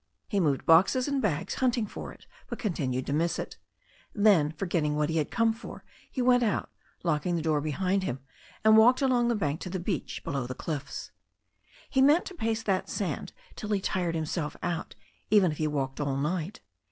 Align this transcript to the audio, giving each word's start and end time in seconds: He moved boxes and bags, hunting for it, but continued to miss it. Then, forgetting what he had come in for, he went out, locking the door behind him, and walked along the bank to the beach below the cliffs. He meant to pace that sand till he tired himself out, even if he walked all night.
He 0.27 0.39
moved 0.39 0.65
boxes 0.65 1.07
and 1.07 1.21
bags, 1.21 1.53
hunting 1.53 1.85
for 1.85 2.11
it, 2.11 2.25
but 2.47 2.57
continued 2.57 3.05
to 3.05 3.13
miss 3.13 3.37
it. 3.37 3.57
Then, 4.15 4.51
forgetting 4.51 4.95
what 4.95 5.11
he 5.11 5.17
had 5.17 5.29
come 5.29 5.49
in 5.49 5.53
for, 5.53 5.83
he 6.09 6.23
went 6.23 6.41
out, 6.41 6.71
locking 7.03 7.35
the 7.35 7.41
door 7.43 7.61
behind 7.61 8.01
him, 8.01 8.17
and 8.65 8.77
walked 8.77 9.03
along 9.03 9.27
the 9.27 9.35
bank 9.35 9.59
to 9.59 9.69
the 9.69 9.79
beach 9.79 10.23
below 10.23 10.47
the 10.47 10.55
cliffs. 10.55 11.11
He 11.87 12.01
meant 12.01 12.25
to 12.25 12.33
pace 12.33 12.63
that 12.63 12.89
sand 12.89 13.31
till 13.55 13.69
he 13.69 13.79
tired 13.79 14.15
himself 14.15 14.57
out, 14.63 14.95
even 15.29 15.51
if 15.51 15.59
he 15.59 15.67
walked 15.67 16.01
all 16.01 16.17
night. 16.17 16.61